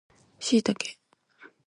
[0.39, 0.97] シイタケ